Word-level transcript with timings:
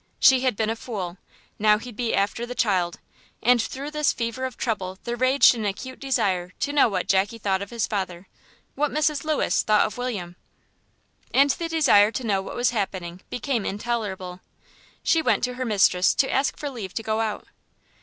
She 0.19 0.39
had 0.41 0.55
been 0.55 0.71
a 0.71 0.75
fool; 0.75 1.17
now 1.59 1.77
he'd 1.77 1.95
be 1.95 2.11
after 2.15 2.43
the 2.43 2.55
child; 2.55 2.99
and 3.43 3.61
through 3.61 3.91
this 3.91 4.11
fever 4.11 4.45
of 4.45 4.57
trouble 4.57 4.97
there 5.03 5.15
raged 5.15 5.53
an 5.53 5.63
acute 5.63 5.99
desire 5.99 6.53
to 6.61 6.73
know 6.73 6.89
what 6.89 7.07
Jackie 7.07 7.37
thought 7.37 7.61
of 7.61 7.69
his 7.69 7.85
father, 7.85 8.27
what 8.73 8.89
Mrs. 8.89 9.23
Lewis 9.23 9.61
thought 9.61 9.85
of 9.85 9.99
William. 9.99 10.37
And 11.35 11.51
the 11.51 11.69
desire 11.69 12.09
to 12.13 12.25
know 12.25 12.41
what 12.41 12.55
was 12.55 12.71
happening 12.71 13.21
became 13.29 13.63
intolerable. 13.63 14.39
She 15.03 15.21
went 15.21 15.43
to 15.43 15.53
her 15.53 15.65
mistress 15.65 16.15
to 16.15 16.31
ask 16.33 16.57
for 16.57 16.71
leave 16.71 16.95
to 16.95 17.03
go 17.03 17.19
out. 17.19 17.45